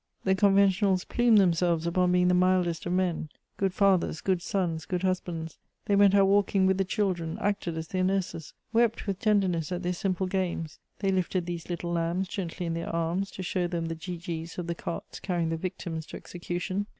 The 0.23 0.33
Conventionals 0.33 1.07
plumed 1.07 1.37
themselves 1.37 1.85
upon 1.85 2.11
being 2.11 2.27
the 2.27 2.33
mildest 2.33 2.87
of 2.87 2.93
men: 2.93 3.29
good 3.57 3.71
fathers, 3.71 4.19
good 4.19 4.41
sons, 4.41 4.85
good 4.85 5.03
husbands, 5.03 5.59
they 5.85 5.95
went 5.95 6.15
out 6.15 6.25
walking 6.25 6.65
with 6.65 6.79
the 6.79 6.83
children, 6.83 7.37
acted 7.39 7.77
as 7.77 7.89
their 7.89 8.03
nurses, 8.03 8.55
wept 8.73 9.05
with 9.05 9.19
tenderness 9.19 9.71
at 9.71 9.83
their 9.83 9.93
simple 9.93 10.25
games; 10.25 10.79
they 11.01 11.11
lifted 11.11 11.45
these 11.45 11.69
little 11.69 11.91
lambs 11.91 12.27
gently 12.27 12.65
in 12.65 12.73
their 12.73 12.89
arms 12.89 13.29
to 13.29 13.43
show 13.43 13.67
them 13.67 13.89
the 13.89 13.95
"gee 13.95 14.17
gees" 14.17 14.57
of 14.57 14.65
the 14.65 14.73
carts 14.73 15.19
carrying 15.19 15.49
the 15.49 15.55
victims 15.57 16.07
to 16.07 16.17
execution. 16.17 16.87